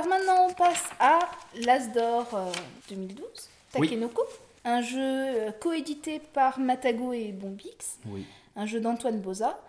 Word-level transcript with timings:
Alors 0.00 0.18
maintenant, 0.18 0.46
on 0.48 0.54
passe 0.54 0.84
à 0.98 1.18
l'As 1.62 1.88
d'or 1.92 2.26
euh, 2.32 2.50
2012, 2.88 3.22
Oui. 3.78 3.86
Takenoko, 3.88 4.22
un 4.64 4.80
jeu 4.80 4.98
euh, 4.98 5.50
coédité 5.52 6.22
par 6.32 6.58
Matago 6.58 7.12
et 7.12 7.32
Bombix, 7.32 7.98
Oui. 8.06 8.24
un 8.56 8.64
jeu 8.64 8.80
d'Antoine 8.80 9.20
Boza, 9.20 9.60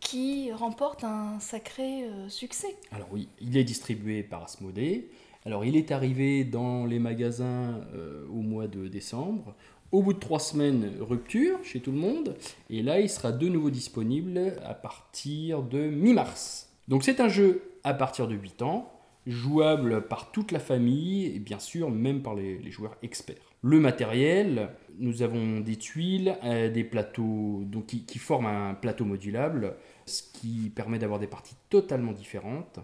qui 0.00 0.52
remporte 0.52 1.02
un 1.02 1.40
sacré 1.40 2.02
euh, 2.04 2.28
succès. 2.28 2.76
Alors 2.92 3.08
oui, 3.10 3.26
il 3.40 3.56
est 3.56 3.64
distribué 3.64 4.22
par 4.22 4.42
Asmodée. 4.44 5.08
Alors 5.46 5.64
il 5.64 5.76
est 5.76 5.92
arrivé 5.92 6.44
dans 6.44 6.84
les 6.84 6.98
magasins 6.98 7.80
euh, 7.94 8.26
au 8.28 8.42
mois 8.42 8.66
de 8.66 8.86
décembre. 8.86 9.54
Au 9.92 10.02
bout 10.02 10.12
de 10.12 10.18
trois 10.20 10.40
semaines, 10.40 10.92
rupture 11.00 11.58
chez 11.64 11.80
tout 11.80 11.92
le 11.92 11.98
monde. 11.98 12.36
Et 12.68 12.82
là, 12.82 13.00
il 13.00 13.08
sera 13.08 13.32
de 13.32 13.48
nouveau 13.48 13.70
disponible 13.70 14.58
à 14.62 14.74
partir 14.74 15.62
de 15.62 15.78
mi-mars. 15.88 16.68
Donc 16.86 17.02
c'est 17.02 17.18
un 17.18 17.28
jeu 17.28 17.62
à 17.82 17.94
partir 17.94 18.28
de 18.28 18.34
8 18.34 18.60
ans, 18.60 18.90
jouable 19.26 20.06
par 20.08 20.32
toute 20.32 20.52
la 20.52 20.58
famille 20.58 21.26
et 21.26 21.38
bien 21.38 21.58
sûr 21.58 21.90
même 21.90 22.22
par 22.22 22.34
les, 22.34 22.70
joueurs 22.70 22.96
experts. 23.02 23.54
Le 23.62 23.80
matériel, 23.80 24.70
nous 24.98 25.22
avons 25.22 25.60
des 25.60 25.76
tuiles, 25.76 26.36
euh, 26.44 26.70
des 26.70 26.84
plateaux 26.84 27.62
donc, 27.64 27.86
qui, 27.86 28.04
qui 28.04 28.18
forment 28.18 28.46
un 28.46 28.74
plateau 28.74 29.04
modulable, 29.04 29.74
ce 30.04 30.22
qui 30.22 30.70
permet 30.74 30.98
d'avoir 30.98 31.18
des 31.18 31.26
parties 31.26 31.56
totalement 31.70 32.12
différentes 32.12 32.80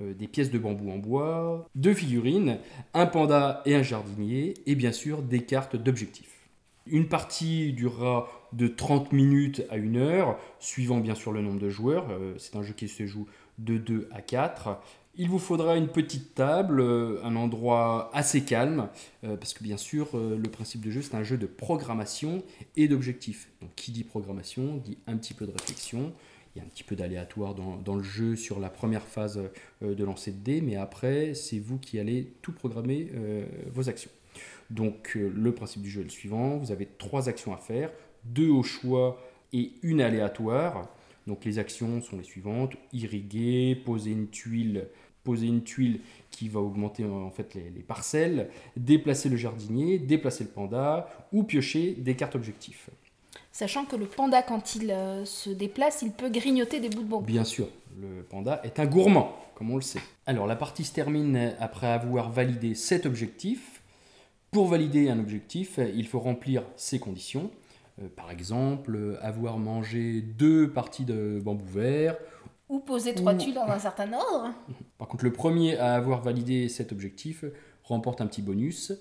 euh, 0.00 0.14
des 0.14 0.28
pièces 0.28 0.50
de 0.50 0.58
bambou 0.58 0.90
en 0.90 0.98
bois, 0.98 1.68
deux 1.74 1.94
figurines, 1.94 2.58
un 2.94 3.06
panda 3.06 3.62
et 3.66 3.74
un 3.74 3.82
jardinier, 3.82 4.54
et 4.66 4.74
bien 4.74 4.92
sûr 4.92 5.22
des 5.22 5.40
cartes 5.40 5.76
d'objectifs. 5.76 6.39
Une 6.86 7.08
partie 7.08 7.72
durera 7.72 8.28
de 8.52 8.66
30 8.66 9.12
minutes 9.12 9.62
à 9.70 9.76
1 9.76 9.96
heure, 9.96 10.38
suivant 10.58 10.98
bien 10.98 11.14
sûr 11.14 11.32
le 11.32 11.42
nombre 11.42 11.60
de 11.60 11.68
joueurs. 11.68 12.06
Euh, 12.10 12.34
C'est 12.38 12.56
un 12.56 12.62
jeu 12.62 12.72
qui 12.72 12.88
se 12.88 13.06
joue 13.06 13.26
de 13.58 13.76
2 13.76 14.08
à 14.12 14.22
4. 14.22 14.80
Il 15.16 15.28
vous 15.28 15.38
faudra 15.38 15.76
une 15.76 15.88
petite 15.88 16.34
table, 16.34 16.80
euh, 16.80 17.22
un 17.22 17.36
endroit 17.36 18.10
assez 18.14 18.44
calme, 18.44 18.88
euh, 19.24 19.36
parce 19.36 19.52
que 19.52 19.62
bien 19.62 19.76
sûr, 19.76 20.08
le 20.14 20.50
principe 20.50 20.84
de 20.84 20.90
jeu, 20.90 21.02
c'est 21.02 21.14
un 21.14 21.22
jeu 21.22 21.36
de 21.36 21.46
programmation 21.46 22.42
et 22.76 22.88
d'objectifs. 22.88 23.50
Donc, 23.60 23.70
qui 23.76 23.92
dit 23.92 24.04
programmation 24.04 24.76
dit 24.76 24.98
un 25.06 25.16
petit 25.16 25.34
peu 25.34 25.46
de 25.46 25.52
réflexion. 25.52 26.12
Il 26.54 26.58
y 26.58 26.62
a 26.62 26.64
un 26.64 26.68
petit 26.68 26.82
peu 26.82 26.96
d'aléatoire 26.96 27.54
dans, 27.54 27.94
le 27.94 28.02
jeu 28.02 28.34
sur 28.34 28.58
la 28.58 28.70
première 28.70 29.06
phase 29.06 29.40
de 29.82 30.04
lancer 30.04 30.32
de 30.32 30.38
dés, 30.38 30.60
mais 30.60 30.74
après, 30.74 31.32
c'est 31.34 31.60
vous 31.60 31.78
qui 31.78 32.00
allez 32.00 32.32
tout 32.42 32.50
programmer 32.50 33.08
vos 33.72 33.88
actions. 33.88 34.10
Donc, 34.70 35.16
euh, 35.16 35.32
le 35.34 35.52
principe 35.52 35.82
du 35.82 35.90
jeu 35.90 36.00
est 36.00 36.04
le 36.04 36.10
suivant 36.10 36.56
vous 36.56 36.72
avez 36.72 36.86
trois 36.86 37.28
actions 37.28 37.52
à 37.52 37.56
faire, 37.56 37.90
deux 38.24 38.48
au 38.48 38.62
choix 38.62 39.20
et 39.52 39.72
une 39.82 40.00
aléatoire. 40.00 40.88
Donc, 41.26 41.44
les 41.44 41.58
actions 41.58 42.00
sont 42.02 42.16
les 42.16 42.24
suivantes 42.24 42.74
irriguer, 42.92 43.74
poser 43.74 44.12
une 44.12 44.28
tuile, 44.28 44.86
poser 45.24 45.46
une 45.46 45.62
tuile 45.62 46.00
qui 46.30 46.48
va 46.48 46.60
augmenter 46.60 47.02
euh, 47.02 47.10
en 47.10 47.30
fait 47.30 47.54
les, 47.54 47.70
les 47.70 47.82
parcelles, 47.82 48.48
déplacer 48.76 49.28
le 49.28 49.36
jardinier, 49.36 49.98
déplacer 49.98 50.44
le 50.44 50.50
panda 50.50 51.08
ou 51.32 51.42
piocher 51.42 51.92
des 51.92 52.14
cartes 52.16 52.36
objectifs. 52.36 52.90
Sachant 53.52 53.84
que 53.84 53.96
le 53.96 54.06
panda, 54.06 54.42
quand 54.42 54.76
il 54.76 54.90
euh, 54.90 55.24
se 55.24 55.50
déplace, 55.50 56.02
il 56.02 56.12
peut 56.12 56.30
grignoter 56.30 56.80
des 56.80 56.88
bouts 56.88 57.02
de 57.02 57.08
bambou. 57.08 57.26
Bien 57.26 57.44
sûr, 57.44 57.68
le 58.00 58.22
panda 58.22 58.60
est 58.64 58.78
un 58.78 58.86
gourmand, 58.86 59.36
comme 59.54 59.70
on 59.70 59.76
le 59.76 59.82
sait. 59.82 60.00
Alors 60.26 60.46
la 60.46 60.56
partie 60.56 60.84
se 60.84 60.92
termine 60.92 61.54
après 61.58 61.88
avoir 61.88 62.30
validé 62.30 62.74
cet 62.74 63.06
objectif. 63.06 63.79
Pour 64.50 64.66
valider 64.66 65.08
un 65.08 65.18
objectif, 65.20 65.78
il 65.94 66.06
faut 66.06 66.18
remplir 66.20 66.64
ces 66.76 66.98
conditions. 66.98 67.50
Euh, 68.02 68.08
par 68.14 68.30
exemple, 68.30 69.18
avoir 69.22 69.58
mangé 69.58 70.20
deux 70.22 70.70
parties 70.72 71.04
de 71.04 71.40
bambou 71.42 71.64
vert. 71.66 72.16
Ou 72.68 72.80
poser 72.80 73.14
trois 73.14 73.34
Ou- 73.34 73.38
tuiles 73.38 73.54
dans 73.54 73.68
un 73.68 73.78
certain 73.78 74.12
ordre. 74.12 74.52
Par 74.98 75.08
contre, 75.08 75.24
le 75.24 75.32
premier 75.32 75.76
à 75.76 75.94
avoir 75.94 76.22
validé 76.22 76.68
cet 76.68 76.92
objectif 76.92 77.44
remporte 77.84 78.20
un 78.20 78.26
petit 78.26 78.42
bonus. 78.42 78.92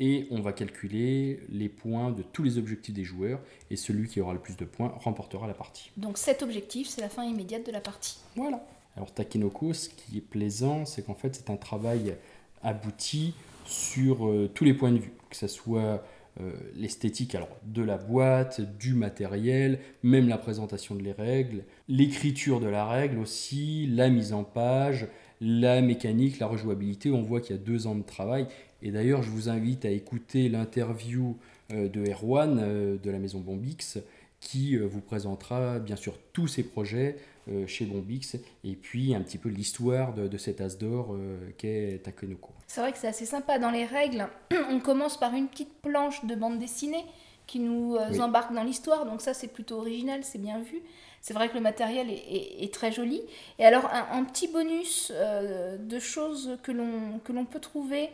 Et 0.00 0.26
on 0.32 0.40
va 0.40 0.52
calculer 0.52 1.40
les 1.48 1.68
points 1.68 2.10
de 2.10 2.22
tous 2.24 2.42
les 2.42 2.58
objectifs 2.58 2.94
des 2.94 3.04
joueurs. 3.04 3.38
Et 3.70 3.76
celui 3.76 4.08
qui 4.08 4.20
aura 4.20 4.32
le 4.32 4.40
plus 4.40 4.56
de 4.56 4.64
points 4.64 4.92
remportera 4.96 5.46
la 5.46 5.54
partie. 5.54 5.92
Donc 5.96 6.18
cet 6.18 6.42
objectif, 6.42 6.88
c'est 6.88 7.00
la 7.00 7.08
fin 7.08 7.22
immédiate 7.24 7.64
de 7.64 7.70
la 7.70 7.80
partie. 7.80 8.18
Voilà. 8.34 8.64
Alors 8.96 9.12
Takenoko, 9.12 9.72
ce 9.72 9.88
qui 9.88 10.18
est 10.18 10.20
plaisant, 10.20 10.84
c'est 10.84 11.04
qu'en 11.06 11.14
fait 11.14 11.34
c'est 11.36 11.50
un 11.50 11.56
travail 11.56 12.16
abouti 12.62 13.34
sur 13.64 14.26
euh, 14.26 14.50
tous 14.52 14.64
les 14.64 14.74
points 14.74 14.92
de 14.92 14.98
vue, 14.98 15.12
que 15.30 15.36
ce 15.36 15.46
soit 15.46 16.04
euh, 16.40 16.52
l'esthétique 16.74 17.34
alors 17.34 17.48
de 17.64 17.82
la 17.82 17.96
boîte, 17.96 18.60
du 18.78 18.94
matériel, 18.94 19.78
même 20.02 20.28
la 20.28 20.38
présentation 20.38 20.94
de 20.94 21.02
les 21.02 21.12
règles, 21.12 21.64
l'écriture 21.88 22.60
de 22.60 22.66
la 22.66 22.86
règle 22.86 23.18
aussi, 23.18 23.86
la 23.86 24.08
mise 24.08 24.32
en 24.32 24.44
page, 24.44 25.08
la 25.40 25.80
mécanique, 25.80 26.38
la 26.38 26.46
rejouabilité. 26.46 27.10
On 27.10 27.22
voit 27.22 27.40
qu'il 27.40 27.56
y 27.56 27.58
a 27.58 27.62
deux 27.62 27.86
ans 27.86 27.94
de 27.94 28.02
travail. 28.02 28.46
Et 28.82 28.90
d'ailleurs, 28.90 29.22
je 29.22 29.30
vous 29.30 29.48
invite 29.48 29.84
à 29.84 29.90
écouter 29.90 30.48
l'interview 30.48 31.36
euh, 31.72 31.88
de 31.88 32.04
Erwan 32.10 32.56
de 33.02 33.10
la 33.10 33.18
maison 33.18 33.40
Bombix 33.40 33.98
qui 34.44 34.76
euh, 34.76 34.86
vous 34.86 35.00
présentera 35.00 35.78
bien 35.80 35.96
sûr 35.96 36.14
tous 36.32 36.46
ses 36.48 36.62
projets 36.62 37.16
euh, 37.48 37.66
chez 37.66 37.84
Bombix 37.86 38.36
et 38.62 38.76
puis 38.76 39.14
un 39.14 39.20
petit 39.22 39.38
peu 39.38 39.48
l'histoire 39.48 40.14
de, 40.14 40.28
de 40.28 40.38
cet 40.38 40.60
as 40.60 40.76
d'or 40.78 41.08
euh, 41.14 41.50
qu'est 41.58 42.00
Takenoko. 42.04 42.50
C'est 42.66 42.80
vrai 42.80 42.92
que 42.92 42.98
c'est 42.98 43.08
assez 43.08 43.26
sympa 43.26 43.58
dans 43.58 43.70
les 43.70 43.84
règles. 43.84 44.28
On 44.70 44.78
commence 44.80 45.18
par 45.18 45.34
une 45.34 45.48
petite 45.48 45.72
planche 45.82 46.24
de 46.24 46.34
bande 46.34 46.58
dessinée 46.58 47.04
qui 47.46 47.58
nous 47.58 47.96
Oui. 48.10 48.20
embarque 48.20 48.54
dans 48.54 48.62
l'histoire, 48.64 49.04
donc 49.04 49.20
ça 49.20 49.34
c'est 49.34 49.48
plutôt 49.48 49.76
original, 49.78 50.20
c'est 50.24 50.40
bien 50.40 50.60
vu. 50.60 50.80
C'est 51.20 51.34
vrai 51.34 51.48
que 51.48 51.54
le 51.54 51.60
matériel 51.60 52.10
est, 52.10 52.14
est- 52.14 52.64
est 52.64 52.72
très 52.72 52.92
joli. 52.92 53.20
Et 53.58 53.64
alors 53.64 53.86
un, 53.92 54.18
un 54.18 54.24
petit 54.24 54.48
bonus 54.48 55.10
euh, 55.14 55.76
de 55.78 55.98
choses 55.98 56.58
que 56.62 56.72
l'on 56.72 57.18
que 57.24 57.32
l'on 57.32 57.44
peut 57.46 57.60
trouver 57.60 58.08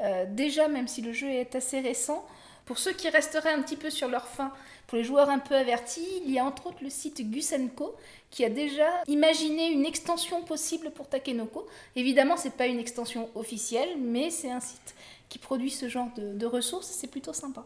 euh, 0.00 0.26
déjà, 0.28 0.68
même 0.68 0.88
si 0.88 1.02
le 1.02 1.12
jeu 1.12 1.28
est 1.28 1.54
assez 1.54 1.80
récent. 1.80 2.26
Pour 2.64 2.78
ceux 2.78 2.92
qui 2.92 3.08
resteraient 3.08 3.52
un 3.52 3.62
petit 3.62 3.76
peu 3.76 3.90
sur 3.90 4.08
leur 4.08 4.28
faim, 4.28 4.52
pour 4.86 4.96
les 4.96 5.04
joueurs 5.04 5.28
un 5.28 5.38
peu 5.38 5.56
avertis, 5.56 6.06
il 6.24 6.30
y 6.30 6.38
a 6.38 6.44
entre 6.44 6.68
autres 6.68 6.82
le 6.82 6.90
site 6.90 7.28
Gusenko 7.30 7.96
qui 8.30 8.44
a 8.44 8.48
déjà 8.48 8.88
imaginé 9.08 9.70
une 9.72 9.84
extension 9.84 10.42
possible 10.42 10.90
pour 10.92 11.08
Takenoko. 11.08 11.66
Évidemment, 11.96 12.36
c'est 12.36 12.54
pas 12.54 12.66
une 12.66 12.78
extension 12.78 13.28
officielle, 13.34 13.88
mais 13.98 14.30
c'est 14.30 14.50
un 14.50 14.60
site 14.60 14.94
qui 15.28 15.38
produit 15.38 15.70
ce 15.70 15.88
genre 15.88 16.08
de, 16.16 16.32
de 16.32 16.46
ressources. 16.46 16.88
C'est 16.88 17.08
plutôt 17.08 17.32
sympa. 17.32 17.64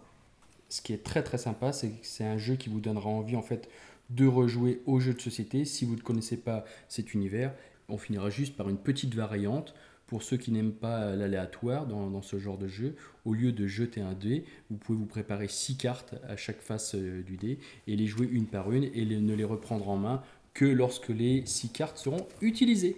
Ce 0.68 0.80
qui 0.80 0.92
est 0.92 1.04
très 1.04 1.22
très 1.22 1.38
sympa, 1.38 1.72
c'est 1.72 1.90
que 1.90 2.06
c'est 2.06 2.24
un 2.24 2.38
jeu 2.38 2.56
qui 2.56 2.68
vous 2.68 2.80
donnera 2.80 3.08
envie 3.08 3.36
en 3.36 3.42
fait 3.42 3.68
de 4.10 4.26
rejouer 4.26 4.82
au 4.86 5.00
jeu 5.00 5.14
de 5.14 5.20
société. 5.20 5.64
Si 5.64 5.84
vous 5.84 5.96
ne 5.96 6.00
connaissez 6.00 6.36
pas 6.36 6.64
cet 6.88 7.14
univers, 7.14 7.52
on 7.88 7.98
finira 7.98 8.30
juste 8.30 8.56
par 8.56 8.68
une 8.68 8.78
petite 8.78 9.14
variante. 9.14 9.74
Pour 10.06 10.22
ceux 10.22 10.36
qui 10.36 10.52
n'aiment 10.52 10.74
pas 10.74 11.16
l'aléatoire 11.16 11.86
dans, 11.86 12.22
ce 12.22 12.38
genre 12.38 12.58
de 12.58 12.68
jeu, 12.68 12.94
au 13.24 13.32
lieu 13.32 13.52
de 13.52 13.66
jeter 13.66 14.00
un 14.00 14.12
dé, 14.12 14.44
vous 14.70 14.76
pouvez 14.76 14.98
vous 14.98 15.06
préparer 15.06 15.48
six 15.48 15.76
cartes 15.76 16.14
à 16.28 16.36
chaque 16.36 16.60
face 16.60 16.94
euh, 16.94 17.22
du 17.22 17.36
dé 17.36 17.58
et 17.86 17.96
les 17.96 18.06
jouer 18.06 18.28
une 18.30 18.46
par 18.46 18.70
une 18.72 18.84
et 18.84 19.04
ne 19.04 19.34
les 19.34 19.44
reprendre 19.44 19.88
en 19.88 19.96
main 19.96 20.22
que 20.52 20.64
lorsque 20.64 21.08
les 21.08 21.44
six 21.46 21.70
cartes 21.70 21.98
seront 21.98 22.26
utilisées. 22.40 22.96